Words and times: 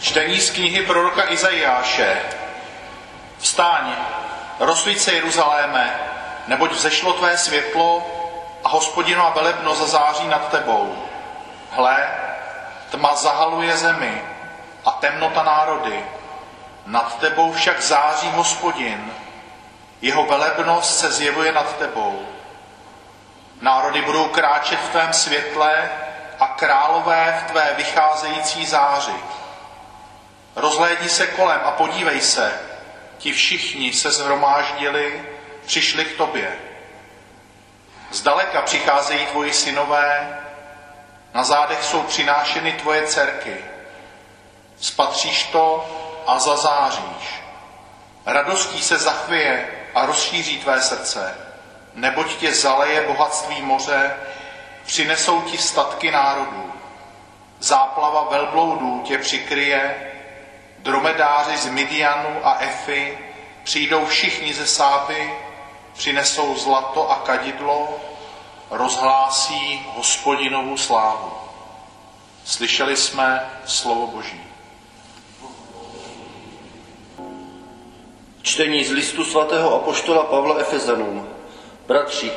Čtení 0.00 0.40
z 0.40 0.50
knihy 0.50 0.86
proroka 0.86 1.30
Izajáše. 1.32 2.22
Vstáň, 3.38 3.92
rozsvíť 4.60 5.00
se 5.00 5.12
Jeruzaléme, 5.12 6.00
neboť 6.46 6.72
vzešlo 6.72 7.12
tvé 7.12 7.38
světlo 7.38 8.06
a 8.64 8.68
hospodinova 8.68 9.30
velebno 9.30 9.74
zazáří 9.74 10.28
nad 10.28 10.48
tebou. 10.48 11.04
Hle, 11.70 12.08
tma 12.90 13.14
zahaluje 13.14 13.76
zemi 13.76 14.22
a 14.84 14.90
temnota 14.90 15.42
národy. 15.42 16.04
Nad 16.86 17.18
tebou 17.18 17.52
však 17.52 17.82
září 17.82 18.30
hospodin, 18.30 19.12
jeho 20.02 20.26
velebnost 20.26 20.98
se 20.98 21.12
zjevuje 21.12 21.52
nad 21.52 21.76
tebou. 21.76 22.26
Národy 23.60 24.02
budou 24.02 24.28
kráčet 24.28 24.80
v 24.80 24.90
tvém 24.90 25.12
světle 25.12 25.90
a 26.40 26.46
králové 26.46 27.42
v 27.44 27.50
tvé 27.50 27.74
vycházející 27.76 28.66
záři. 28.66 29.14
Rozhlédni 30.58 31.08
se 31.08 31.26
kolem 31.26 31.60
a 31.64 31.70
podívej 31.70 32.20
se, 32.20 32.60
ti 33.18 33.32
všichni 33.32 33.92
se 33.92 34.10
zhromáždili, 34.10 35.22
přišli 35.66 36.04
k 36.04 36.16
tobě. 36.16 36.58
Zdaleka 38.10 38.62
přicházejí 38.62 39.26
tvoji 39.26 39.52
synové, 39.52 40.38
na 41.34 41.44
zádech 41.44 41.84
jsou 41.84 42.02
přinášeny 42.02 42.72
tvoje 42.72 43.06
dcerky. 43.06 43.56
Spatříš 44.80 45.44
to 45.44 45.88
a 46.26 46.38
zazáříš. 46.38 47.42
Radostí 48.26 48.82
se 48.82 48.98
zachvěje 48.98 49.68
a 49.94 50.06
rozšíří 50.06 50.58
tvé 50.58 50.82
srdce, 50.82 51.34
neboť 51.94 52.36
tě 52.36 52.54
zaleje 52.54 53.06
bohatství 53.06 53.62
moře, 53.62 54.16
přinesou 54.86 55.40
ti 55.40 55.58
statky 55.58 56.10
národů. 56.10 56.72
Záplava 57.60 58.28
velbloudů 58.30 59.02
tě 59.06 59.18
přikryje, 59.18 60.12
dromedáři 60.78 61.56
z 61.58 61.66
Midianu 61.66 62.46
a 62.46 62.58
Efy 62.60 63.18
přijdou 63.64 64.06
všichni 64.06 64.54
ze 64.54 64.66
Sáby, 64.66 65.34
přinesou 65.92 66.54
zlato 66.54 67.10
a 67.10 67.16
kadidlo, 67.16 68.00
rozhlásí 68.70 69.86
hospodinovu 69.94 70.76
slávu. 70.76 71.32
Slyšeli 72.44 72.96
jsme 72.96 73.50
slovo 73.66 74.06
Boží. 74.06 74.40
Čtení 78.42 78.84
z 78.84 78.90
listu 78.90 79.24
svatého 79.24 79.74
apoštola 79.74 80.24
Pavla 80.24 80.58
Efezanům. 80.58 81.28
Bratři, 81.86 82.32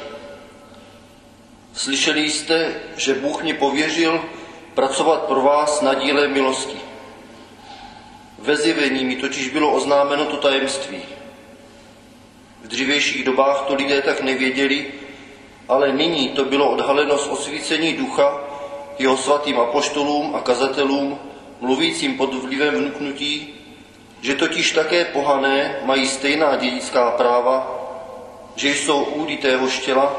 slyšeli 1.74 2.30
jste, 2.30 2.74
že 2.98 3.14
Bůh 3.14 3.44
mě 3.44 3.54
pověřil 3.54 4.22
pracovat 4.74 5.22
pro 5.22 5.42
vás 5.42 5.82
na 5.82 5.94
díle 5.94 6.28
milosti. 6.28 6.91
Ve 8.42 8.56
zjevení 8.56 9.06
mi 9.06 9.16
totiž 9.16 9.50
bylo 9.50 9.72
oznámeno 9.72 10.26
to 10.26 10.38
tajemství. 10.38 11.02
V 12.64 12.68
dřívějších 12.68 13.24
dobách 13.24 13.62
to 13.68 13.76
lidé 13.76 14.02
tak 14.02 14.22
nevěděli, 14.22 14.86
ale 15.70 15.94
nyní 15.94 16.30
to 16.30 16.46
bylo 16.46 16.72
odhaleno 16.72 17.18
z 17.18 17.28
osvícení 17.28 17.94
ducha 17.94 18.42
jeho 19.00 19.18
svatým 19.18 19.60
apoštolům 19.60 20.36
a 20.36 20.40
kazatelům, 20.40 21.20
mluvícím 21.62 22.18
pod 22.18 22.34
vlivem 22.34 22.76
vnuknutí, 22.76 23.54
že 24.22 24.36
totiž 24.36 24.72
také 24.72 25.06
pohané 25.06 25.80
mají 25.84 26.08
stejná 26.08 26.56
dědická 26.56 27.12
práva, 27.12 27.78
že 28.56 28.70
jsou 28.70 29.04
údy 29.04 29.38
téhož 29.38 29.80
těla 29.80 30.16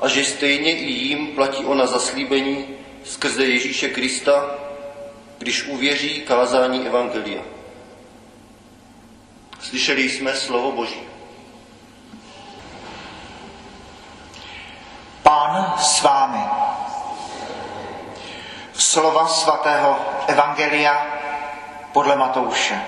a 0.00 0.08
že 0.08 0.24
stejně 0.24 0.72
i 0.72 0.90
jim 0.90 1.26
platí 1.26 1.64
ona 1.64 1.86
zaslíbení 1.86 2.64
skrze 3.04 3.44
Ježíše 3.44 3.88
Krista, 3.88 4.58
když 5.38 5.66
uvěří 5.66 6.20
kázání 6.20 6.86
Evangelia. 6.86 7.51
Slyšeli 9.62 10.02
jsme 10.02 10.34
slovo 10.34 10.72
Boží. 10.72 11.00
Pán 15.22 15.74
s 15.78 16.02
vámi. 16.02 16.44
Slova 18.72 19.28
svatého 19.28 19.98
Evangelia 20.26 21.06
podle 21.92 22.16
Matouše. 22.16 22.84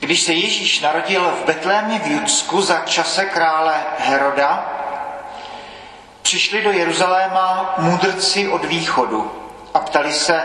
Když 0.00 0.22
se 0.22 0.32
Ježíš 0.32 0.80
narodil 0.80 1.30
v 1.30 1.44
Betlémě 1.44 1.98
v 1.98 2.06
Judsku 2.06 2.62
za 2.62 2.78
čase 2.78 3.24
krále 3.24 3.86
Heroda, 3.98 4.70
přišli 6.22 6.62
do 6.62 6.70
Jeruzaléma 6.70 7.74
mudrci 7.78 8.48
od 8.48 8.64
východu 8.64 9.43
a 9.74 9.78
ptali 9.78 10.12
se, 10.12 10.42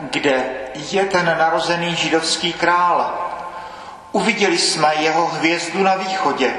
kde 0.00 0.44
je 0.74 1.04
ten 1.04 1.26
narozený 1.38 1.96
židovský 1.96 2.52
král. 2.52 3.26
Uviděli 4.12 4.58
jsme 4.58 4.94
jeho 4.94 5.26
hvězdu 5.26 5.82
na 5.82 5.94
východě 5.94 6.52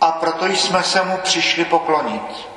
a 0.00 0.12
proto 0.12 0.46
jsme 0.46 0.82
se 0.82 1.02
mu 1.04 1.16
přišli 1.16 1.64
poklonit. 1.64 2.48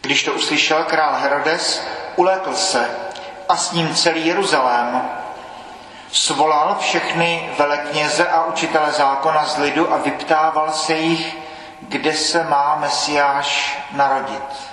Když 0.00 0.22
to 0.22 0.32
uslyšel 0.32 0.84
král 0.84 1.14
Herodes, 1.14 1.86
ulékl 2.16 2.54
se 2.54 2.90
a 3.48 3.56
s 3.56 3.72
ním 3.72 3.94
celý 3.94 4.26
Jeruzalém. 4.26 5.10
Svolal 6.12 6.76
všechny 6.80 7.50
velekněze 7.58 8.28
a 8.28 8.44
učitele 8.44 8.92
zákona 8.92 9.44
z 9.44 9.58
lidu 9.58 9.92
a 9.92 9.96
vyptával 9.96 10.72
se 10.72 10.94
jich, 10.94 11.36
kde 11.80 12.12
se 12.12 12.44
má 12.44 12.76
Mesiáš 12.80 13.78
narodit. 13.92 14.70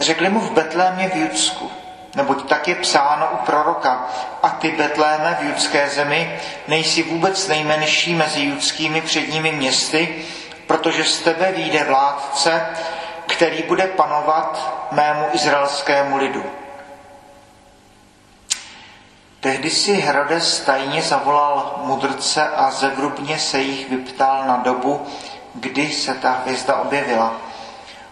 Řekli 0.00 0.28
mu 0.28 0.40
v 0.40 0.50
Betlémě 0.52 1.08
v 1.08 1.16
Judsku, 1.16 1.70
neboť 2.16 2.48
tak 2.48 2.68
je 2.68 2.74
psáno 2.74 3.28
u 3.32 3.36
proroka, 3.36 4.06
a 4.42 4.48
ty 4.50 4.70
Betléme 4.70 5.36
v 5.40 5.44
judské 5.44 5.88
zemi 5.88 6.40
nejsi 6.68 7.02
vůbec 7.02 7.48
nejmenší 7.48 8.14
mezi 8.14 8.40
judskými 8.40 9.00
předními 9.00 9.52
městy, 9.52 10.24
protože 10.66 11.04
z 11.04 11.20
tebe 11.20 11.52
vyjde 11.52 11.84
vládce, 11.84 12.66
který 13.26 13.62
bude 13.62 13.86
panovat 13.86 14.72
mému 14.92 15.24
izraelskému 15.32 16.16
lidu. 16.16 16.44
Tehdy 19.40 19.70
si 19.70 19.92
Herodes 19.92 20.60
tajně 20.60 21.02
zavolal 21.02 21.74
mudrce 21.84 22.48
a 22.48 22.70
zevrubně 22.70 23.38
se 23.38 23.58
jich 23.60 23.90
vyptal 23.90 24.44
na 24.46 24.56
dobu, 24.56 25.06
kdy 25.54 25.90
se 25.92 26.14
ta 26.14 26.30
hvězda 26.30 26.76
objevila. 26.76 27.49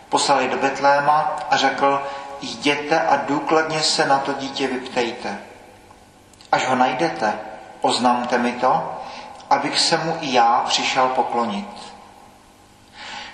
Poslali 0.08 0.48
do 0.48 0.56
Betléma 0.56 1.36
a 1.50 1.56
řekl, 1.56 2.02
jděte 2.40 3.00
a 3.00 3.16
důkladně 3.16 3.80
se 3.80 4.06
na 4.06 4.18
to 4.18 4.32
dítě 4.32 4.66
vyptejte. 4.66 5.38
Až 6.52 6.66
ho 6.66 6.74
najdete, 6.74 7.38
oznamte 7.80 8.38
mi 8.38 8.52
to, 8.52 9.00
abych 9.50 9.80
se 9.80 9.96
mu 9.96 10.18
i 10.20 10.32
já 10.32 10.64
přišel 10.68 11.08
poklonit. 11.08 11.68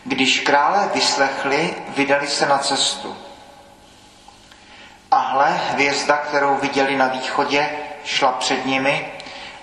Když 0.04 0.40
krále 0.40 0.90
vyslechli, 0.94 1.74
vydali 1.88 2.28
se 2.28 2.46
na 2.46 2.58
cestu. 2.58 3.16
A 5.10 5.18
hle, 5.18 5.50
hvězda, 5.50 6.16
kterou 6.16 6.56
viděli 6.56 6.96
na 6.96 7.06
východě, 7.06 7.70
šla 8.04 8.32
před 8.32 8.66
nimi, 8.66 9.12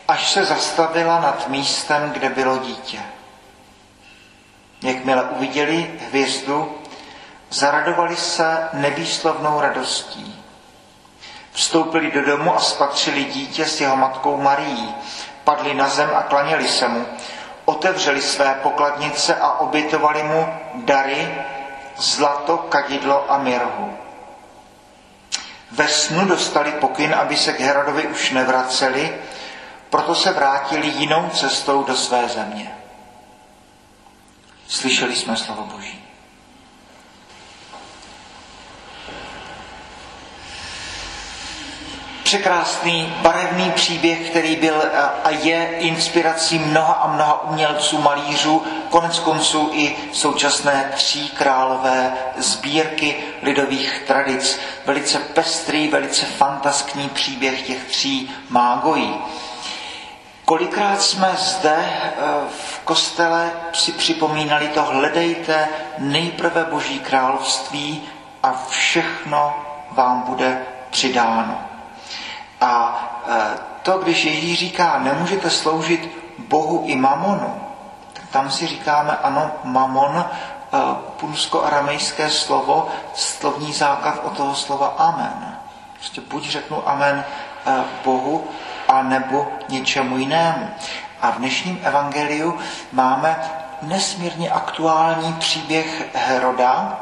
až 0.07 0.31
se 0.31 0.45
zastavila 0.45 1.19
nad 1.19 1.47
místem, 1.47 2.11
kde 2.11 2.29
bylo 2.29 2.57
dítě. 2.57 2.99
Jakmile 4.81 5.23
uviděli 5.23 5.99
hvězdu, 6.07 6.80
zaradovali 7.51 8.15
se 8.15 8.69
nevýslovnou 8.73 9.61
radostí. 9.61 10.43
Vstoupili 11.51 12.11
do 12.11 12.25
domu 12.25 12.55
a 12.55 12.59
spatřili 12.59 13.23
dítě 13.23 13.65
s 13.65 13.81
jeho 13.81 13.95
matkou 13.95 14.37
Marií, 14.37 14.95
padli 15.43 15.73
na 15.73 15.89
zem 15.89 16.09
a 16.15 16.21
klaněli 16.21 16.67
se 16.67 16.87
mu, 16.87 17.05
otevřeli 17.65 18.21
své 18.21 18.53
pokladnice 18.63 19.35
a 19.35 19.51
obětovali 19.51 20.23
mu 20.23 20.47
dary, 20.75 21.43
zlato, 21.97 22.57
kadidlo 22.57 23.31
a 23.31 23.37
mirhu. 23.37 23.97
Ve 25.71 25.87
snu 25.87 26.25
dostali 26.25 26.71
pokyn, 26.71 27.15
aby 27.15 27.37
se 27.37 27.53
k 27.53 27.59
Herodovi 27.59 28.07
už 28.07 28.31
nevraceli, 28.31 29.21
proto 29.89 30.15
se 30.15 30.31
vrátili 30.31 30.87
jinou 30.87 31.29
cestou 31.29 31.83
do 31.83 31.95
své 31.95 32.27
země. 32.27 32.75
Slyšeli 34.67 35.15
jsme 35.15 35.37
slovo 35.37 35.63
Boží. 35.63 36.10
Překrásný, 42.31 43.13
barevný 43.21 43.71
příběh, 43.71 44.29
který 44.29 44.55
byl 44.55 44.83
a 45.23 45.29
je 45.29 45.69
inspirací 45.77 46.59
mnoha 46.59 46.93
a 46.93 47.07
mnoha 47.13 47.43
umělců, 47.43 48.01
malířů, 48.01 48.63
konec 48.89 49.19
konců 49.19 49.69
i 49.73 49.95
současné 50.11 50.91
tří 50.95 51.29
králové 51.29 52.13
sbírky 52.37 53.15
lidových 53.41 54.03
tradic. 54.07 54.59
Velice 54.85 55.19
pestrý, 55.19 55.87
velice 55.87 56.25
fantaskní 56.25 57.09
příběh 57.09 57.61
těch 57.61 57.83
tří 57.83 58.31
mágojí. 58.49 59.13
Kolikrát 60.45 61.01
jsme 61.01 61.31
zde 61.37 61.75
eh, 61.77 62.11
v 62.49 62.79
kostele 62.79 63.51
si 63.73 63.91
připomínali 63.91 64.67
to, 64.67 64.83
hledejte 64.83 65.69
nejprve 65.97 66.63
Boží 66.63 66.99
království 66.99 68.03
a 68.43 68.65
všechno 68.69 69.55
vám 69.91 70.21
bude 70.21 70.61
přidáno. 70.89 71.70
A 72.61 73.03
eh, 73.27 73.57
to, 73.83 73.97
když 73.97 74.25
Ježíš 74.25 74.59
říká, 74.59 74.99
nemůžete 74.99 75.49
sloužit 75.49 76.17
Bohu 76.37 76.83
i 76.85 76.95
mamonu, 76.95 77.61
tak 78.13 78.23
tam 78.31 78.51
si 78.51 78.67
říkáme, 78.67 79.17
ano, 79.23 79.51
mamon, 79.63 80.25
eh, 80.25 80.77
punsko-aramejské 81.19 82.29
slovo, 82.29 82.89
slovní 83.13 83.73
základ 83.73 84.19
od 84.23 84.37
toho 84.37 84.55
slova 84.55 84.93
amen. 84.97 85.57
Prostě 85.93 86.21
buď 86.21 86.49
řeknu 86.49 86.89
amen 86.89 87.23
Bohu, 88.05 88.47
a 88.91 89.03
nebo 89.03 89.47
něčemu 89.69 90.17
jinému. 90.17 90.69
A 91.21 91.31
v 91.31 91.37
dnešním 91.37 91.79
evangeliu 91.83 92.59
máme 92.91 93.37
nesmírně 93.81 94.49
aktuální 94.49 95.33
příběh 95.33 96.09
Heroda 96.13 96.99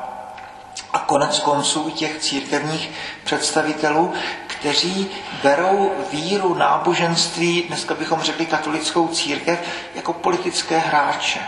a 0.94 1.00
konec 1.00 1.40
konců 1.40 1.86
i 1.90 1.92
těch 1.92 2.20
církevních 2.20 2.92
představitelů, 3.24 4.14
kteří 4.60 5.10
berou 5.44 5.92
víru 6.12 6.54
náboženství, 6.54 7.64
dneska 7.68 7.94
bychom 7.94 8.22
řekli 8.22 8.46
katolickou 8.46 9.08
církev, 9.08 9.60
jako 9.96 10.14
politické 10.14 10.78
hráče, 10.78 11.40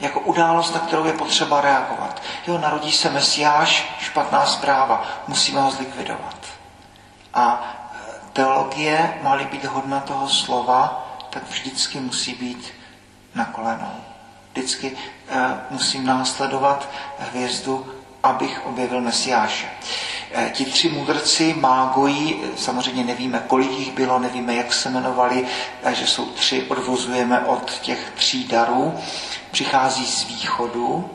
jako 0.00 0.20
událost, 0.20 0.74
na 0.74 0.80
kterou 0.80 1.04
je 1.04 1.12
potřeba 1.12 1.60
reagovat. 1.60 2.22
Jo, 2.46 2.58
narodí 2.58 2.92
se 2.92 3.10
mesiáš, 3.10 3.94
špatná 3.98 4.46
zpráva, 4.46 5.04
musíme 5.28 5.60
ho 5.60 5.70
zlikvidovat. 5.70 6.36
A 7.34 7.62
teologie, 8.32 9.14
má 9.22 9.36
být 9.36 9.64
hodna 9.64 10.00
toho 10.00 10.28
slova, 10.28 11.06
tak 11.30 11.42
vždycky 11.48 12.00
musí 12.00 12.34
být 12.34 12.72
na 13.34 13.44
kolenou. 13.44 13.94
Vždycky 14.52 14.92
uh, 14.92 15.36
musím 15.70 16.06
následovat 16.06 16.88
hvězdu, 17.18 17.94
abych 18.22 18.66
objevil 18.66 19.00
Mesiáše. 19.00 19.70
Uh, 20.36 20.48
ti 20.50 20.64
tři 20.64 20.88
mudrci 20.88 21.54
mágojí, 21.60 22.40
samozřejmě 22.56 23.04
nevíme, 23.04 23.44
kolik 23.46 23.70
jich 23.70 23.92
bylo, 23.92 24.18
nevíme, 24.18 24.54
jak 24.54 24.72
se 24.72 24.88
jmenovali, 24.88 25.46
uh, 25.86 25.90
že 25.90 26.06
jsou 26.06 26.26
tři, 26.26 26.62
odvozujeme 26.68 27.40
od 27.40 27.70
těch 27.70 28.12
tří 28.16 28.44
darů. 28.44 28.94
Přichází 29.50 30.06
z 30.06 30.24
východu, 30.24 31.10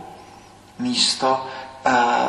místo 0.79 1.45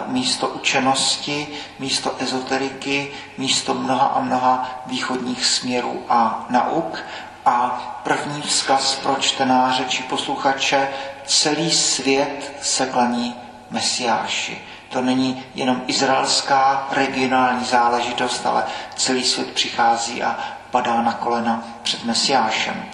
místo 0.07 0.49
učenosti, 0.49 1.49
místo 1.79 2.15
ezoteriky, 2.19 3.13
místo 3.39 3.75
mnoha 3.75 4.07
a 4.07 4.21
mnoha 4.21 4.83
východních 4.87 5.45
směrů 5.47 6.03
a 6.09 6.47
nauk. 6.51 6.99
A 7.47 7.69
první 8.05 8.43
vzkaz 8.43 8.95
pro 8.95 9.17
čtenáře 9.21 9.85
či 9.89 10.03
posluchače, 10.03 10.89
celý 11.27 11.71
svět 11.71 12.53
se 12.63 12.87
klaní 12.87 13.35
Mesiáši. 13.71 14.63
To 14.91 15.01
není 15.01 15.45
jenom 15.55 15.83
izraelská 15.87 16.89
regionální 16.93 17.65
záležitost, 17.65 18.47
ale 18.47 18.65
celý 18.97 19.25
svět 19.25 19.51
přichází 19.51 20.23
a 20.23 20.37
padá 20.71 21.03
na 21.03 21.13
kolena 21.13 21.63
před 21.83 22.05
Mesiášem. 22.05 22.85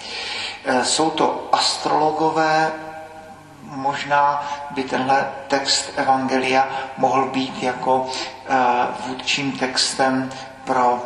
E, 0.64 0.84
jsou 0.84 1.10
to 1.10 1.48
astrologové, 1.52 2.72
možná 3.62 4.42
by 4.70 4.82
tenhle 4.84 5.28
text 5.48 5.90
Evangelia 5.96 6.68
mohl 6.98 7.26
být 7.30 7.62
jako 7.62 8.08
eh, 8.48 8.56
vůdčím 9.06 9.52
textem 9.52 10.30
pro 10.64 11.02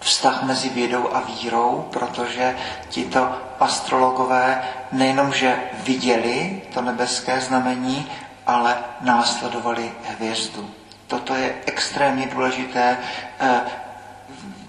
vztah 0.00 0.42
mezi 0.42 0.68
vědou 0.68 1.08
a 1.14 1.20
vírou, 1.20 1.88
protože 1.92 2.56
tito 2.88 3.28
astrologové 3.60 4.62
nejenom, 4.92 5.32
že 5.32 5.56
viděli 5.72 6.62
to 6.74 6.82
nebeské 6.82 7.40
znamení, 7.40 8.10
ale 8.46 8.76
následovali 9.00 9.92
hvězdu. 10.04 10.70
Toto 11.06 11.34
je 11.34 11.54
extrémně 11.66 12.26
důležité 12.26 12.98
eh, 13.40 13.60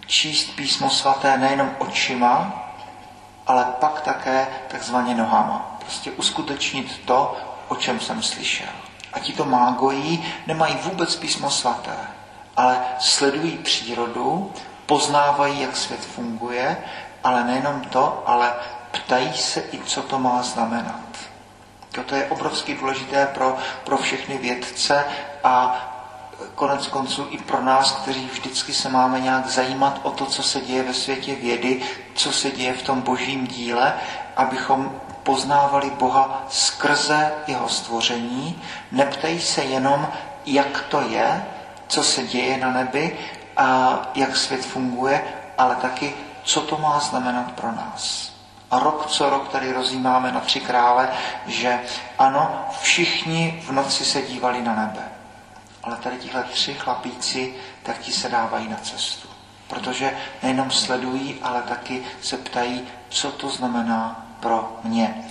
číst 0.05 0.55
písmo 0.55 0.89
svaté 0.89 1.37
nejenom 1.37 1.71
očima, 1.79 2.63
ale 3.47 3.65
pak 3.79 4.01
také 4.01 4.47
takzvaně 4.67 5.15
nohama 5.15 5.71
prostě 5.91 6.11
uskutečnit 6.11 7.01
to, 7.05 7.37
o 7.67 7.75
čem 7.75 7.99
jsem 7.99 8.23
slyšel. 8.23 8.67
A 9.13 9.19
ti 9.19 9.33
to 9.33 9.45
mágojí 9.45 10.25
nemají 10.47 10.75
vůbec 10.75 11.15
písmo 11.15 11.49
svaté, 11.49 11.97
ale 12.57 12.79
sledují 12.99 13.57
přírodu, 13.57 14.53
poznávají, 14.85 15.61
jak 15.61 15.77
svět 15.77 16.05
funguje, 16.05 16.77
ale 17.23 17.43
nejenom 17.43 17.81
to, 17.81 18.23
ale 18.25 18.53
ptají 18.91 19.33
se 19.33 19.63
i, 19.71 19.79
co 19.85 20.01
to 20.01 20.19
má 20.19 20.43
znamenat. 20.43 21.30
Toto 21.91 22.15
je 22.15 22.25
obrovsky 22.25 22.75
důležité 22.75 23.25
pro, 23.25 23.57
pro 23.83 23.97
všechny 23.97 24.37
vědce 24.37 25.05
a 25.43 25.87
konec 26.55 26.87
konců 26.87 27.27
i 27.29 27.37
pro 27.37 27.61
nás, 27.61 27.91
kteří 27.91 28.29
vždycky 28.33 28.73
se 28.73 28.89
máme 28.89 29.19
nějak 29.19 29.47
zajímat 29.47 29.99
o 30.03 30.11
to, 30.11 30.25
co 30.25 30.43
se 30.43 30.61
děje 30.61 30.83
ve 30.83 30.93
světě 30.93 31.35
vědy, 31.35 31.81
co 32.15 32.31
se 32.31 32.51
děje 32.51 32.73
v 32.73 32.81
tom 32.81 33.01
božím 33.01 33.47
díle, 33.47 33.93
abychom 34.35 35.01
poznávali 35.23 35.89
Boha 35.89 36.45
skrze 36.49 37.33
jeho 37.47 37.69
stvoření, 37.69 38.61
neptají 38.91 39.41
se 39.41 39.63
jenom, 39.63 40.07
jak 40.45 40.81
to 40.81 41.01
je, 41.01 41.45
co 41.87 42.03
se 42.03 42.23
děje 42.23 42.57
na 42.57 42.71
nebi 42.71 43.19
a 43.57 43.99
jak 44.15 44.37
svět 44.37 44.65
funguje, 44.65 45.23
ale 45.57 45.75
taky, 45.75 46.13
co 46.43 46.61
to 46.61 46.77
má 46.77 46.99
znamenat 46.99 47.51
pro 47.51 47.71
nás. 47.71 48.30
A 48.71 48.79
rok 48.79 49.05
co 49.05 49.29
rok 49.29 49.47
tady 49.49 49.71
rozjímáme 49.71 50.31
na 50.31 50.39
tři 50.39 50.59
krále, 50.59 51.09
že 51.47 51.79
ano, 52.17 52.65
všichni 52.81 53.63
v 53.67 53.71
noci 53.71 54.05
se 54.05 54.21
dívali 54.21 54.61
na 54.61 54.75
nebe. 54.75 55.11
Ale 55.83 55.95
tady 55.95 56.17
tihle 56.17 56.43
tři 56.43 56.73
chlapíci, 56.73 57.55
tak 57.83 57.97
ti 57.97 58.11
se 58.11 58.29
dávají 58.29 58.67
na 58.69 58.77
cestu. 58.77 59.27
Protože 59.67 60.17
nejenom 60.43 60.71
sledují, 60.71 61.39
ale 61.41 61.61
taky 61.61 62.03
se 62.21 62.37
ptají, 62.37 62.87
co 63.09 63.31
to 63.31 63.49
znamená 63.49 64.25
pro 64.39 64.79
mě. 64.83 65.25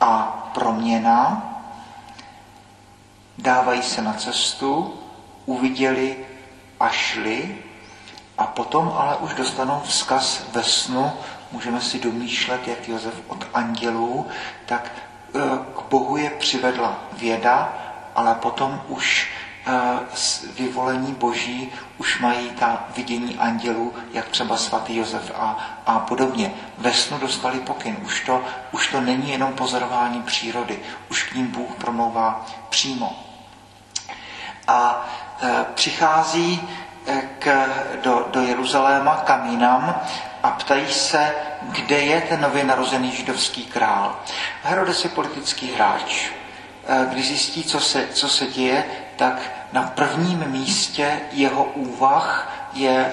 A 0.00 0.22
proměna 0.54 1.42
dávají 3.38 3.82
se 3.82 4.02
na 4.02 4.12
cestu, 4.12 5.00
uviděli 5.46 6.26
a 6.80 6.88
šli 6.88 7.58
a 8.38 8.46
potom 8.46 8.92
ale 8.96 9.16
už 9.16 9.34
dostanou 9.34 9.82
vzkaz 9.84 10.42
ve 10.52 10.62
snu, 10.62 11.12
můžeme 11.52 11.80
si 11.80 12.00
domýšlet, 12.00 12.68
jak 12.68 12.88
Josef 12.88 13.14
od 13.26 13.46
andělů, 13.54 14.26
tak 14.66 14.92
e, 14.92 15.40
k 15.78 15.82
Bohu 15.90 16.16
je 16.16 16.30
přivedla 16.30 16.98
věda, 17.12 17.72
ale 18.14 18.34
potom 18.34 18.82
už 18.88 19.28
vyvolení 20.58 21.14
boží 21.14 21.72
už 21.98 22.20
mají 22.20 22.50
ta 22.50 22.84
vidění 22.96 23.38
andělů, 23.38 23.94
jak 24.12 24.28
třeba 24.28 24.56
svatý 24.56 24.96
Josef 24.96 25.32
a, 25.34 25.56
a 25.86 25.98
podobně. 25.98 26.54
Ve 26.78 26.92
snu 26.92 27.18
dostali 27.18 27.60
pokyn. 27.60 27.96
Už 28.04 28.24
to, 28.24 28.44
už 28.72 28.88
to 28.88 29.00
není 29.00 29.30
jenom 29.30 29.52
pozorování 29.52 30.22
přírody. 30.22 30.80
Už 31.10 31.22
k 31.22 31.34
ním 31.34 31.46
Bůh 31.46 31.70
promlouvá 31.78 32.46
přímo. 32.68 33.24
A 34.68 35.08
e, 35.42 35.64
přichází 35.74 36.60
e, 36.62 36.85
k, 37.38 37.68
do, 38.02 38.26
do 38.30 38.42
Jeruzaléma 38.42 39.16
kamínám 39.16 40.00
a 40.42 40.50
ptají 40.50 40.92
se, 40.92 41.34
kde 41.62 41.98
je 41.98 42.20
ten 42.20 42.40
nově 42.40 42.64
narozený 42.64 43.12
židovský 43.12 43.64
král. 43.64 44.16
Herodes 44.62 45.04
je 45.04 45.10
politický 45.10 45.72
hráč. 45.72 46.30
E, 46.86 47.06
když 47.12 47.26
zjistí, 47.26 47.64
co 47.64 47.80
se, 47.80 48.08
co 48.12 48.28
se 48.28 48.46
děje, 48.46 48.84
tak 49.16 49.42
na 49.72 49.82
prvním 49.82 50.44
místě 50.46 51.20
jeho 51.32 51.64
úvah 51.64 52.52
je 52.72 52.96
e, 52.96 53.12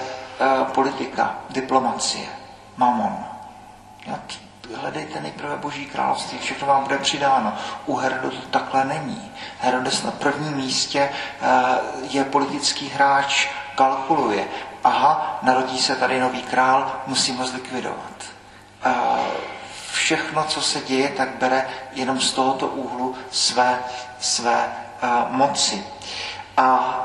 politika, 0.64 1.38
diplomacie, 1.50 2.26
mamon. 2.76 3.24
Hledejte 4.74 5.20
nejprve 5.20 5.56
Boží 5.56 5.86
království, 5.86 6.38
všechno 6.38 6.68
vám 6.68 6.82
bude 6.82 6.98
přidáno. 6.98 7.56
U 7.86 7.96
Herodu 7.96 8.30
to 8.30 8.46
takhle 8.50 8.84
není. 8.84 9.32
Herodes 9.60 10.02
na 10.02 10.10
prvním 10.10 10.56
místě 10.56 11.10
je 12.10 12.24
politický 12.24 12.88
hráč, 12.88 13.48
kalkuluje. 13.74 14.48
Aha, 14.84 15.38
narodí 15.42 15.78
se 15.78 15.96
tady 15.96 16.20
nový 16.20 16.42
král, 16.42 16.92
musím 17.06 17.36
ho 17.36 17.46
zlikvidovat. 17.46 18.24
E, 18.84 18.94
všechno, 19.92 20.44
co 20.44 20.62
se 20.62 20.80
děje, 20.80 21.08
tak 21.08 21.28
bere 21.28 21.68
jenom 21.92 22.20
z 22.20 22.32
tohoto 22.32 22.66
úhlu 22.66 23.14
své, 23.30 23.78
své 24.20 24.72
moci 25.30 25.84
a 26.56 27.00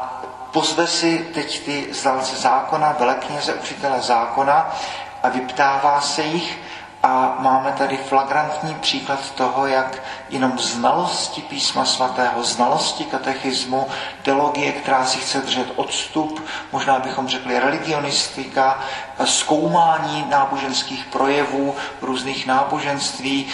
pozve 0.51 0.87
si 0.87 1.29
teď 1.33 1.65
ty 1.65 1.93
znalce 1.93 2.35
zákona, 2.35 2.95
velekněze, 2.99 3.53
učitele 3.53 4.01
zákona 4.01 4.75
a 5.23 5.29
vyptává 5.29 6.01
se 6.01 6.23
jich 6.23 6.59
A 7.03 7.35
máme 7.39 7.71
tady 7.77 7.97
flagrantní 7.97 8.75
příklad 8.75 9.31
toho, 9.31 9.67
jak 9.67 10.01
jenom 10.29 10.59
znalosti 10.59 11.41
písma 11.41 11.85
svatého, 11.85 12.43
znalosti 12.43 13.03
katechismu, 13.05 13.87
teologie, 14.23 14.71
která 14.71 15.05
si 15.05 15.17
chce 15.19 15.41
držet 15.41 15.67
odstup, 15.75 16.45
možná 16.71 16.99
bychom 16.99 17.27
řekli 17.27 17.59
religionistika, 17.59 18.79
zkoumání 19.25 20.25
náboženských 20.29 21.05
projevů, 21.05 21.75
různých 22.01 22.47
náboženství, 22.47 23.47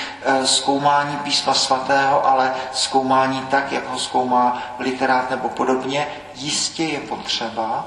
zkoumání 0.43 1.17
písma 1.17 1.53
svatého, 1.53 2.27
ale 2.27 2.53
zkoumání 2.73 3.41
tak, 3.41 3.71
jak 3.71 3.87
ho 3.87 3.99
zkoumá 3.99 4.63
literát 4.79 5.29
nebo 5.29 5.49
podobně, 5.49 6.07
jistě 6.35 6.83
je 6.83 6.99
potřeba, 6.99 7.85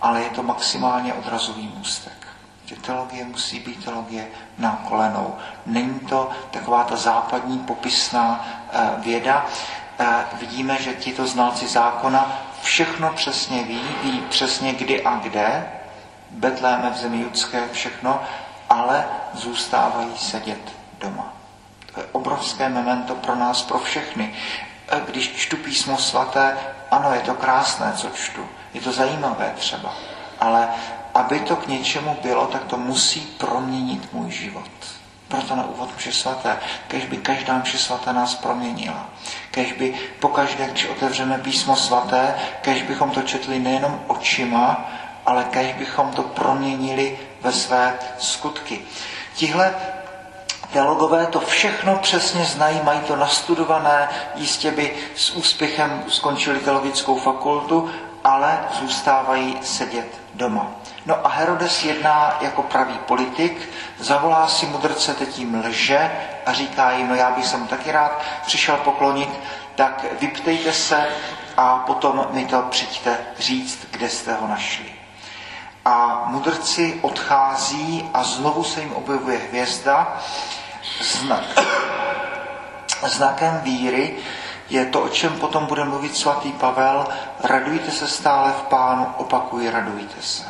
ale 0.00 0.22
je 0.22 0.30
to 0.30 0.42
maximálně 0.42 1.14
odrazový 1.14 1.72
můstek 1.76 2.29
že 2.70 2.76
teologie 2.76 3.24
musí 3.24 3.60
být 3.60 3.84
teologie 3.84 4.28
na 4.58 4.82
kolenou. 4.88 5.36
Není 5.66 6.00
to 6.00 6.30
taková 6.50 6.84
ta 6.84 6.96
západní 6.96 7.58
popisná 7.58 8.46
eh, 8.72 8.90
věda. 8.98 9.46
Eh, 9.98 10.24
vidíme, 10.40 10.82
že 10.82 10.94
tito 10.94 11.26
znalci 11.26 11.66
zákona 11.66 12.32
všechno 12.62 13.12
přesně 13.12 13.62
ví, 13.62 13.82
ví 14.02 14.20
přesně 14.28 14.72
kdy 14.72 15.02
a 15.02 15.16
kde, 15.16 15.70
Betléme 16.30 16.90
v 16.90 16.96
zemi 16.96 17.20
judské, 17.20 17.68
všechno, 17.72 18.22
ale 18.68 19.04
zůstávají 19.34 20.16
sedět 20.16 20.72
doma. 21.00 21.34
To 21.94 22.00
je 22.00 22.06
obrovské 22.12 22.68
memento 22.68 23.14
pro 23.14 23.34
nás, 23.34 23.62
pro 23.62 23.78
všechny. 23.78 24.34
Eh, 24.88 25.00
když 25.06 25.36
čtu 25.36 25.56
písmo 25.56 25.98
svaté, 25.98 26.56
ano, 26.90 27.14
je 27.14 27.20
to 27.20 27.34
krásné, 27.34 27.92
co 27.96 28.10
čtu. 28.10 28.48
Je 28.74 28.80
to 28.80 28.92
zajímavé 28.92 29.54
třeba, 29.58 29.94
ale 30.40 30.68
aby 31.14 31.40
to 31.40 31.56
k 31.56 31.68
něčemu 31.68 32.16
bylo, 32.22 32.46
tak 32.46 32.64
to 32.64 32.76
musí 32.76 33.20
proměnit 33.20 34.12
můj 34.12 34.30
život. 34.30 34.70
Proto 35.28 35.56
na 35.56 35.66
úvod 35.66 35.96
mše 35.96 36.12
svaté, 36.12 36.58
kež 36.88 37.06
by 37.06 37.16
každá 37.16 37.58
mše 37.58 37.78
svaté 37.78 38.12
nás 38.12 38.34
proměnila. 38.34 39.06
Kež 39.50 39.72
by 39.72 39.94
pokaždé, 40.20 40.66
když 40.66 40.86
otevřeme 40.86 41.38
písmo 41.38 41.76
svaté, 41.76 42.34
kež 42.60 42.82
bychom 42.82 43.10
to 43.10 43.22
četli 43.22 43.58
nejenom 43.58 44.00
očima, 44.06 44.90
ale 45.26 45.44
kež 45.44 45.72
bychom 45.72 46.10
to 46.10 46.22
proměnili 46.22 47.18
ve 47.40 47.52
své 47.52 47.98
skutky. 48.18 48.80
Tihle 49.34 49.74
Teologové 50.72 51.26
to 51.26 51.40
všechno 51.40 51.96
přesně 51.96 52.44
znají, 52.44 52.80
mají 52.84 53.00
to 53.00 53.16
nastudované, 53.16 54.08
jistě 54.34 54.70
by 54.70 54.94
s 55.16 55.30
úspěchem 55.30 56.04
skončili 56.08 56.58
teologickou 56.58 57.18
fakultu, 57.18 57.90
ale 58.30 58.58
zůstávají 58.72 59.58
sedět 59.62 60.20
doma. 60.34 60.66
No 61.06 61.26
a 61.26 61.28
Herodes 61.28 61.84
jedná 61.84 62.38
jako 62.40 62.62
pravý 62.62 62.98
politik, 62.98 63.68
zavolá 63.98 64.48
si 64.48 64.66
mudrce, 64.66 65.14
teď 65.14 65.38
jim 65.38 65.62
lže 65.64 66.10
a 66.46 66.52
říká 66.52 66.90
jim, 66.90 67.08
no 67.08 67.14
já 67.14 67.30
bych 67.30 67.46
se 67.46 67.56
mu 67.56 67.66
taky 67.66 67.92
rád 67.92 68.22
přišel 68.46 68.76
poklonit, 68.76 69.28
tak 69.74 70.04
vyptejte 70.20 70.72
se 70.72 71.08
a 71.56 71.76
potom 71.76 72.26
mi 72.30 72.46
to 72.46 72.62
přijďte 72.62 73.18
říct, 73.38 73.86
kde 73.90 74.08
jste 74.08 74.34
ho 74.34 74.48
našli. 74.48 74.92
A 75.84 76.22
mudrci 76.26 76.98
odchází 77.02 78.10
a 78.14 78.22
znovu 78.22 78.64
se 78.64 78.80
jim 78.80 78.92
objevuje 78.92 79.38
hvězda, 79.38 80.20
znak. 81.00 81.44
Znakem 83.06 83.60
víry 83.62 84.16
je 84.70 84.84
to, 84.86 85.02
o 85.02 85.08
čem 85.08 85.32
potom 85.32 85.66
bude 85.66 85.84
mluvit 85.84 86.16
svatý 86.16 86.52
Pavel, 86.52 87.06
radujte 87.40 87.90
se 87.90 88.08
stále 88.08 88.52
v 88.52 88.62
pánu, 88.62 89.06
opakuji, 89.16 89.70
radujte 89.70 90.22
se. 90.22 90.44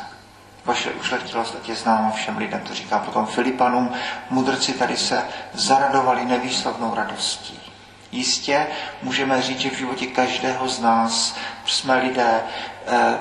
Vaše 0.65 0.91
ušlechtilost 0.91 1.55
je 1.67 1.75
známa 1.75 2.11
všem 2.11 2.37
lidem, 2.37 2.61
to 2.67 2.73
říká 2.73 2.99
potom 2.99 3.25
Filipanům. 3.25 3.91
Mudrci 4.29 4.73
tady 4.73 4.97
se 4.97 5.23
zaradovali 5.53 6.25
nevýslovnou 6.25 6.95
radostí. 6.95 7.59
Jistě 8.11 8.67
můžeme 9.01 9.41
říct, 9.41 9.59
že 9.59 9.69
v 9.69 9.77
životě 9.77 10.05
každého 10.05 10.69
z 10.69 10.79
nás 10.79 11.35
jsme 11.65 11.95
lidé, 11.95 12.41
eh, 12.87 13.17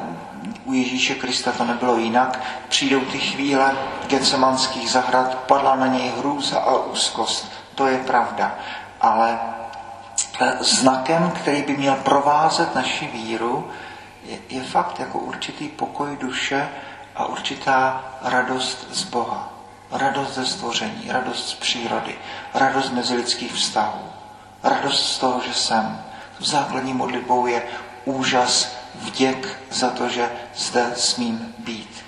u 0.65 0.73
Ježíše 0.73 1.15
Krista 1.15 1.53
to 1.53 1.65
nebylo 1.65 1.97
jinak, 1.97 2.41
přijdou 2.69 3.01
ty 3.01 3.19
chvíle 3.19 3.77
gecemanských 4.07 4.91
zahrad, 4.91 5.35
padla 5.35 5.77
na 5.77 5.87
něj 5.87 6.13
hrůza 6.19 6.59
a 6.59 6.77
úzkost. 6.77 7.53
To 7.75 7.87
je 7.87 7.99
pravda. 7.99 8.55
Ale 9.01 9.39
znakem, 10.61 11.31
který 11.31 11.63
by 11.63 11.77
měl 11.77 11.95
provázet 11.95 12.75
naši 12.75 13.07
víru, 13.07 13.71
je, 14.25 14.39
je 14.49 14.63
fakt 14.63 15.01
jako 15.01 15.19
určitý 15.19 15.69
pokoj 15.69 16.17
duše, 16.17 16.69
a 17.21 17.27
určitá 17.27 18.05
radost 18.23 18.87
z 18.91 19.05
Boha, 19.05 19.53
radost 19.91 20.35
ze 20.35 20.47
stvoření, 20.47 21.05
radost 21.09 21.49
z 21.49 21.55
přírody, 21.55 22.19
radost 22.55 22.91
mezi 22.91 23.15
lidských 23.15 23.53
vztahů, 23.53 24.01
radost 24.63 25.13
z 25.13 25.19
toho, 25.19 25.41
že 25.41 25.55
jsem. 25.55 26.03
Základní 26.39 26.93
modlitbou 26.93 27.47
je 27.47 27.63
úžas, 28.05 28.77
vděk 28.95 29.59
za 29.71 29.91
to, 29.91 30.09
že 30.09 30.31
zde 30.55 30.93
smím 30.97 31.55
být. 31.59 32.05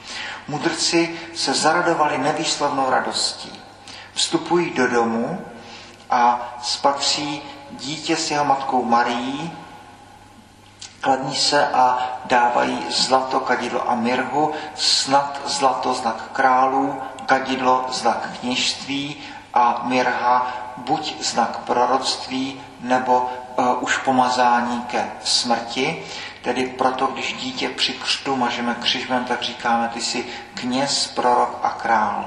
Mudrci 0.48 1.20
se 1.34 1.54
zaradovali 1.54 2.18
nevýslovnou 2.18 2.90
radostí. 2.90 3.60
Vstupují 4.14 4.70
do 4.70 4.88
domu 4.88 5.40
a 6.10 6.54
spatří 6.62 7.42
dítě 7.72 8.16
s 8.16 8.30
jeho 8.30 8.44
matkou 8.44 8.84
Marií, 8.84 9.52
Kladní 11.02 11.36
se 11.36 11.68
a 11.68 11.98
dávají 12.24 12.78
zlato, 12.90 13.40
kadidlo 13.40 13.90
a 13.90 13.94
mirhu, 13.94 14.52
snad 14.74 15.40
zlato 15.44 15.94
znak 15.94 16.30
králů, 16.32 17.02
kadidlo 17.26 17.86
znak 17.92 18.28
kněžství 18.40 19.16
a 19.54 19.80
mirha 19.84 20.46
buď 20.76 21.22
znak 21.22 21.58
proroctví 21.58 22.60
nebo 22.80 23.30
uh, 23.56 23.82
už 23.82 23.96
pomazání 23.96 24.82
ke 24.82 25.10
smrti. 25.24 26.04
Tedy 26.42 26.66
proto, 26.66 27.06
když 27.06 27.32
dítě 27.32 27.68
při 27.68 27.92
křtu 27.92 28.36
mažeme 28.36 28.74
křižmem, 28.74 29.24
tak 29.24 29.42
říkáme, 29.42 29.88
ty 29.88 30.00
jsi 30.00 30.26
kněz, 30.54 31.06
prorok 31.06 31.58
a 31.62 31.70
král. 31.70 32.24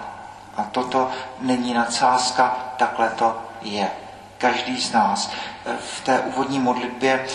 A 0.58 0.64
toto 0.64 1.12
není 1.40 1.74
nadsázka, 1.74 2.58
takhle 2.78 3.10
to 3.10 3.38
je. 3.62 3.92
Každý 4.38 4.82
z 4.82 4.92
nás. 4.92 5.32
V 5.80 6.02
té 6.02 6.20
úvodní 6.20 6.60
modlitbě 6.60 7.26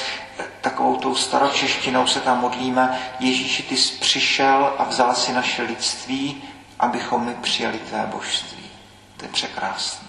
takovou 0.61 0.97
tou 0.97 1.15
staročeštinou 1.15 2.07
se 2.07 2.21
tam 2.21 2.41
modlíme, 2.41 3.01
Ježíši, 3.21 3.63
ty 3.63 3.77
jsi 3.77 3.95
přišel 3.95 4.73
a 4.79 4.85
vzal 4.85 5.15
si 5.15 5.33
naše 5.33 5.63
lidství, 5.63 6.43
abychom 6.81 7.25
my 7.25 7.35
přijali 7.35 7.79
tvé 7.79 8.09
božství. 8.13 8.71
To 9.17 9.25
je 9.25 9.33
překrásný. 9.33 10.09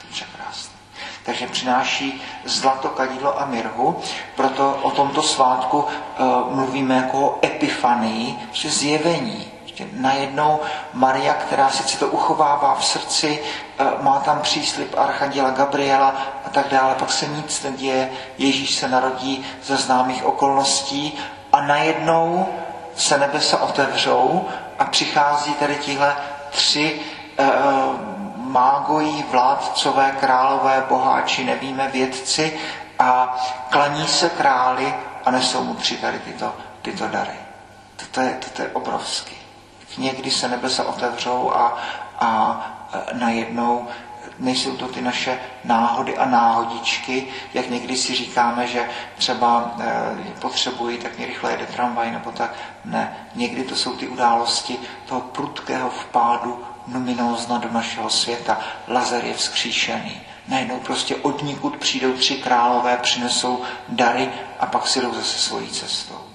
To 0.00 0.06
je 0.06 0.12
překrásný. 0.12 0.76
Takže 1.22 1.46
přináší 1.46 2.22
zlato, 2.44 2.88
kadidlo 2.88 3.40
a 3.40 3.46
mirhu, 3.46 4.00
proto 4.36 4.78
o 4.82 4.90
tomto 4.90 5.22
svátku 5.22 5.78
uh, 5.78 5.86
mluvíme 6.54 6.96
jako 6.96 7.20
o 7.20 7.46
epifanii, 7.46 8.38
že 8.52 8.70
zjevení, 8.70 9.48
Prostě 9.76 9.96
najednou. 10.00 10.60
Maria, 10.92 11.34
která 11.34 11.70
sice 11.70 11.98
to 11.98 12.08
uchovává 12.08 12.74
v 12.74 12.84
srdci, 12.84 13.42
eh, 13.78 13.84
má 14.00 14.20
tam 14.20 14.40
příslip 14.40 14.98
Archanděla 14.98 15.50
Gabriela 15.50 16.14
a 16.44 16.50
tak 16.50 16.68
dále, 16.68 16.94
pak 16.94 17.12
se 17.12 17.26
nic 17.26 17.62
neděje, 17.62 18.10
Ježíš 18.38 18.74
se 18.74 18.88
narodí 18.88 19.46
ze 19.62 19.76
známých 19.76 20.24
okolností 20.24 21.18
a 21.52 21.60
najednou 21.60 22.48
se 22.96 23.18
nebesa 23.18 23.62
otevřou 23.62 24.48
a 24.78 24.84
přichází 24.84 25.54
tady 25.54 25.76
tihle 25.76 26.16
tři 26.50 27.00
uh, 27.38 27.46
mágojí, 28.36 29.24
vládcové, 29.30 30.16
králové, 30.20 30.84
boháči, 30.88 31.44
nevíme, 31.44 31.88
vědci 31.88 32.58
a 32.98 33.36
klaní 33.70 34.08
se 34.08 34.30
králi 34.30 34.94
a 35.24 35.30
nesou 35.30 35.64
mu 35.64 35.74
tři 35.74 35.96
tady 35.96 36.18
tyto, 36.18 36.54
tyto 36.82 37.08
dary. 37.08 37.36
Toto 37.96 38.20
je, 38.20 38.38
toto 38.44 38.62
je 38.62 38.68
obrovský 38.68 39.45
někdy 39.98 40.30
se 40.30 40.48
nebesa 40.48 40.84
otevřou 40.84 41.52
a, 41.54 41.76
a 42.20 42.60
najednou 43.12 43.88
nejsou 44.38 44.76
to 44.76 44.88
ty 44.88 45.02
naše 45.02 45.40
náhody 45.64 46.16
a 46.16 46.24
náhodičky, 46.24 47.28
jak 47.54 47.70
někdy 47.70 47.96
si 47.96 48.14
říkáme, 48.14 48.66
že 48.66 48.88
třeba 49.18 49.74
e, 49.80 50.40
potřebují, 50.40 50.98
tak 50.98 51.16
mě 51.18 51.26
rychle 51.26 51.50
jede 51.50 51.66
tramvaj, 51.66 52.10
nebo 52.10 52.30
tak 52.32 52.54
ne. 52.84 53.16
Někdy 53.34 53.64
to 53.64 53.76
jsou 53.76 53.96
ty 53.96 54.08
události 54.08 54.78
toho 55.06 55.20
prudkého 55.20 55.90
vpádu 55.90 56.64
numinózna 56.86 57.58
do 57.58 57.72
našeho 57.72 58.10
světa. 58.10 58.60
Lazar 58.88 59.24
je 59.24 59.34
vzkříšený. 59.34 60.20
Najednou 60.48 60.78
prostě 60.78 61.16
od 61.16 61.42
nikud 61.42 61.76
přijdou 61.76 62.12
tři 62.12 62.34
králové, 62.34 62.96
přinesou 62.96 63.62
dary 63.88 64.30
a 64.60 64.66
pak 64.66 64.86
si 64.86 65.00
jdou 65.00 65.14
zase 65.14 65.38
svojí 65.38 65.68
cestou. 65.68 66.25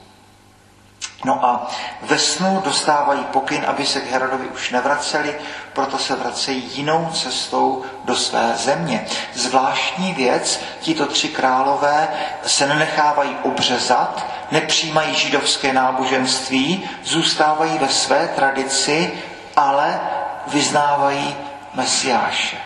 No 1.26 1.46
a 1.46 1.68
ve 2.02 2.20
snu 2.20 2.62
dostávají 2.66 3.24
pokyn, 3.24 3.66
aby 3.68 3.86
se 3.86 4.02
k 4.02 4.12
Herodovi 4.12 4.48
už 4.48 4.70
nevraceli, 4.72 5.36
proto 5.74 5.98
se 5.98 6.16
vracejí 6.16 6.72
jinou 6.74 7.10
cestou 7.14 7.84
do 8.06 8.16
své 8.16 8.54
země. 8.56 9.06
Zvláštní 9.34 10.14
věc, 10.14 10.60
tito 10.82 11.06
tři 11.06 11.28
králové 11.30 12.08
se 12.46 12.68
nenechávají 12.68 13.38
obřezat, 13.44 14.26
nepřijímají 14.52 15.16
židovské 15.16 15.74
náboženství, 15.74 16.90
zůstávají 17.04 17.78
ve 17.78 17.90
své 17.90 18.28
tradici, 18.28 19.14
ale 19.56 20.00
vyznávají 20.48 21.36
Mesiáše. 21.74 22.58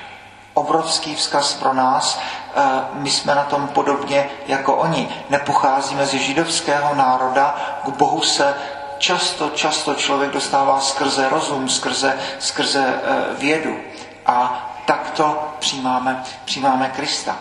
Obrovský 0.54 1.16
vzkaz 1.16 1.54
pro 1.54 1.74
nás, 1.74 2.20
my 2.94 3.10
jsme 3.10 3.36
na 3.36 3.44
tom 3.44 3.68
podobně 3.68 4.30
jako 4.48 4.76
oni. 4.76 5.10
Nepocházíme 5.30 6.06
ze 6.06 6.18
židovského 6.18 6.96
národa, 6.96 7.56
k 7.86 7.90
Bohu 7.90 8.22
se 8.22 8.54
často, 8.98 9.50
často 9.50 9.94
člověk 9.96 10.32
dostává 10.32 10.80
skrze 10.80 11.30
rozum, 11.30 11.70
skrze, 11.70 12.18
skrze 12.40 12.86
eh, 13.04 13.36
vědu. 13.38 13.78
A 14.26 14.70
takto 14.86 15.44
přijímáme, 15.60 16.24
přijímáme 16.46 16.90
Krista. 16.96 17.36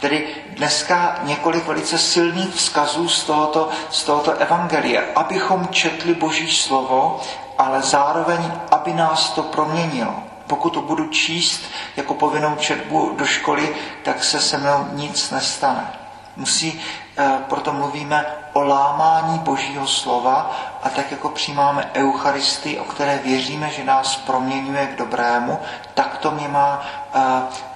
Tedy 0.00 0.28
dneska 0.56 1.18
několik 1.22 1.66
velice 1.66 1.98
silných 1.98 2.54
vzkazů 2.54 3.08
z 3.08 3.24
tohoto, 3.24 3.68
z 3.90 4.02
tohoto 4.04 4.32
evangelia, 4.32 5.02
abychom 5.14 5.68
četli 5.68 6.14
Boží 6.14 6.50
slovo, 6.52 7.20
ale 7.58 7.82
zároveň, 7.82 8.52
aby 8.70 8.94
nás 8.94 9.30
to 9.30 9.42
proměnilo. 9.42 10.14
Pokud 10.48 10.70
to 10.70 10.82
budu 10.82 11.06
číst 11.08 11.62
jako 11.96 12.14
povinnou 12.14 12.56
četbu 12.56 13.14
do 13.18 13.26
školy, 13.26 13.76
tak 14.02 14.24
se 14.24 14.40
se 14.40 14.58
mnou 14.58 14.86
nic 14.92 15.30
nestane. 15.30 15.92
Musí, 16.36 16.80
eh, 17.18 17.38
proto 17.48 17.72
mluvíme 17.72 18.26
o 18.52 18.62
lámání 18.62 19.38
Božího 19.38 19.86
slova 19.86 20.50
a 20.82 20.88
tak 20.88 21.10
jako 21.10 21.28
přijímáme 21.28 21.90
Eucharistii, 21.94 22.78
o 22.78 22.84
které 22.84 23.18
věříme, 23.24 23.70
že 23.70 23.84
nás 23.84 24.16
proměňuje 24.16 24.86
k 24.86 24.98
dobrému, 24.98 25.58
tak 25.94 26.18
to 26.18 26.30
mě 26.30 26.48
má 26.48 26.82
eh, 27.14 27.20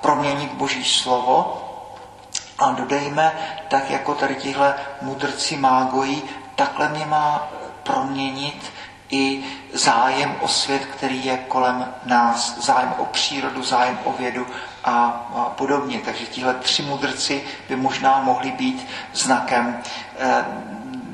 proměnit 0.01 0.53
Boží 0.53 0.85
slovo. 0.85 1.59
A 2.59 2.71
dodejme, 2.71 3.33
tak 3.69 3.91
jako 3.91 4.15
tady 4.15 4.35
tihle 4.35 4.75
mudrci 5.03 5.57
mágojí, 5.57 6.23
takhle 6.55 6.89
mě 6.89 7.07
má 7.07 7.49
proměnit 7.83 8.73
i 9.13 9.45
zájem 9.73 10.37
o 10.41 10.49
svět, 10.49 10.85
který 10.85 11.25
je 11.25 11.37
kolem 11.37 11.95
nás, 12.05 12.59
zájem 12.65 12.95
o 12.99 13.05
přírodu, 13.05 13.63
zájem 13.63 13.99
o 14.05 14.13
vědu 14.13 14.47
a 14.85 15.11
podobně. 15.57 16.01
Takže 16.05 16.27
tihle 16.27 16.55
tři 16.55 16.83
mudrci 16.83 17.45
by 17.69 17.77
možná 17.77 18.23
mohli 18.23 18.51
být 18.51 18.87
znakem 19.13 19.83
eh, 20.19 20.45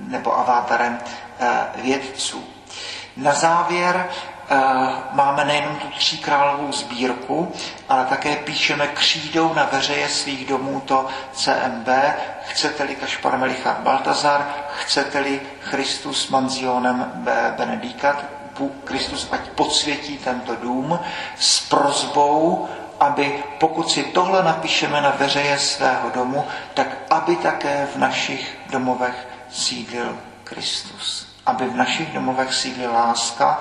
nebo 0.07 0.38
avátarem 0.38 0.99
eh, 1.40 1.67
vědců. 1.76 2.45
Na 3.17 3.35
závěr 3.35 4.09
máme 5.12 5.45
nejenom 5.45 5.76
tu 5.76 5.88
tří 5.88 6.19
královou 6.19 6.73
sbírku, 6.73 7.52
ale 7.88 8.05
také 8.05 8.37
píšeme 8.37 8.87
křídou 8.87 9.55
na 9.55 9.69
veřeje 9.73 10.09
svých 10.09 10.47
domů 10.47 10.81
to 10.81 11.07
CMB, 11.33 11.88
chcete-li 12.47 12.97
Kašpar 12.97 13.38
Melichar 13.38 13.76
Baltazar, 13.81 14.47
chcete-li 14.76 15.40
Christus 15.61 16.28
Manzionem 16.28 17.12
Benedikat, 17.57 18.25
Kristus 18.85 19.28
ať 19.31 19.40
podsvětí 19.40 20.19
tento 20.19 20.57
dům 20.57 20.99
s 21.38 21.61
prozbou, 21.61 22.69
aby 23.00 23.45
pokud 23.61 23.90
si 23.90 24.05
tohle 24.05 24.43
napíšeme 24.43 25.00
na 25.00 25.11
veřeje 25.11 25.59
svého 25.59 26.11
domu, 26.11 26.47
tak 26.75 26.87
aby 27.11 27.37
také 27.37 27.88
v 27.95 27.97
našich 27.97 28.59
domovech 28.71 29.28
sídlil 29.50 30.19
Kristus. 30.45 31.28
Aby 31.47 31.64
v 31.64 31.76
našich 31.76 32.12
domovech 32.12 32.55
sídlila 32.55 32.93
láska, 32.93 33.59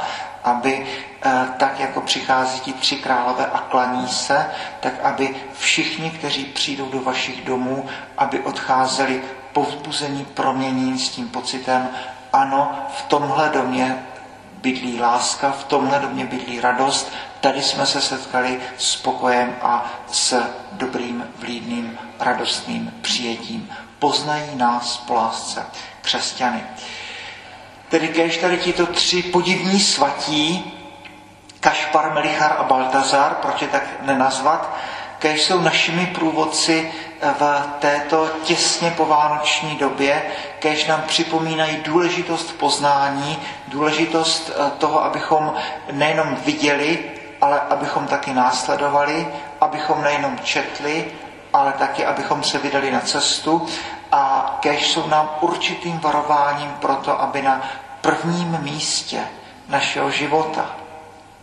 aby 0.48 0.88
eh, 1.22 1.48
tak, 1.58 1.80
jako 1.80 2.02
přichází 2.02 2.60
ti 2.60 2.74
tři 2.74 2.96
králové 2.96 3.46
a 3.46 3.58
klaní 3.58 4.08
se, 4.08 4.50
tak 4.80 4.94
aby 5.04 5.36
všichni, 5.54 6.10
kteří 6.12 6.46
přijdou 6.46 6.90
do 6.90 7.02
vašich 7.02 7.46
domů, 7.46 7.86
aby 8.18 8.40
odcházeli 8.40 9.22
povzbuzení, 9.54 10.26
proměnění 10.26 11.00
s 11.00 11.10
tím 11.10 11.30
pocitem, 11.30 11.90
ano, 12.34 12.86
v 12.98 13.02
tomhle 13.02 13.50
domě 13.50 14.04
bydlí 14.62 15.00
láska, 15.00 15.52
v 15.52 15.64
tomhle 15.64 16.00
domě 16.00 16.26
bydlí 16.26 16.62
radost, 16.62 17.12
tady 17.42 17.62
jsme 17.64 17.86
se 17.86 18.02
setkali 18.02 18.60
s 18.78 18.96
pokojem 18.96 19.56
a 19.62 19.92
s 20.12 20.44
dobrým, 20.72 21.24
vlídným, 21.40 21.98
radostným 22.20 22.94
přijetím. 23.02 23.70
Poznají 24.00 24.56
nás 24.56 24.98
po 24.98 25.14
lásce 25.14 25.66
křesťany. 26.02 26.64
Tedy 27.90 28.08
kež 28.08 28.38
tady 28.38 28.58
tito 28.58 28.86
tři 28.86 29.24
podivní 29.24 29.80
svatí, 29.80 30.74
Kašpar, 31.60 32.14
Melichar 32.14 32.56
a 32.60 32.64
Baltazar, 32.64 33.34
proč 33.42 33.62
je 33.62 33.68
tak 33.68 33.84
nenazvat, 34.02 34.78
kež 35.20 35.44
jsou 35.44 35.62
našimi 35.62 36.06
průvodci 36.06 36.92
v 37.40 37.64
této 37.80 38.30
těsně 38.44 38.92
povánoční 38.92 39.76
době, 39.76 40.22
kež 40.60 40.86
nám 40.86 41.02
připomínají 41.08 41.78
důležitost 41.84 42.52
poznání, 42.58 43.40
důležitost 43.68 44.52
eh, 44.56 44.72
toho, 44.78 45.04
abychom 45.04 45.54
nejenom 45.92 46.38
viděli, 46.46 47.00
ale 47.42 47.60
abychom 47.70 48.08
taky 48.08 48.34
následovali, 48.34 49.28
abychom 49.62 50.02
nejenom 50.04 50.40
četli, 50.44 51.06
ale 51.54 51.74
taky, 51.74 52.06
abychom 52.06 52.44
se 52.44 52.58
vydali 52.60 52.92
na 52.92 53.00
cestu 53.00 53.68
a 54.12 54.58
kež 54.60 54.92
jsou 54.92 55.08
nám 55.08 55.30
určitým 55.42 56.00
varováním 56.00 56.72
pro 56.72 56.96
to, 56.96 57.22
aby 57.22 57.42
na 57.42 57.62
prvním 58.02 58.58
místě 58.62 59.28
našeho 59.68 60.12
života 60.12 60.66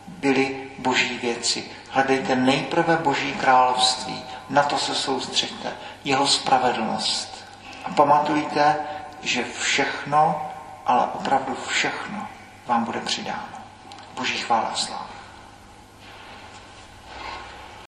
byly 0.09 0.71
boží 0.79 1.19
věci. 1.19 1.71
Hledejte 1.91 2.37
nejprve 2.37 2.97
boží 2.97 3.33
království, 3.33 4.25
na 4.51 4.63
to 4.63 4.79
se 4.79 4.95
soustřeďte, 4.95 5.73
jeho 6.05 6.27
spravedlnost. 6.27 7.45
A 7.85 7.91
pamatujte, 7.91 8.77
že 9.23 9.45
všechno, 9.59 10.51
ale 10.87 11.07
opravdu 11.15 11.57
všechno 11.67 12.27
vám 12.67 12.85
bude 12.85 13.01
přidáno. 13.01 13.49
Boží 14.15 14.39
chvála 14.39 14.71
a 14.73 14.77
sláva. 14.77 15.14